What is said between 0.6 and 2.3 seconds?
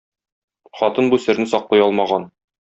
Хатын бу серне саклый алмаган.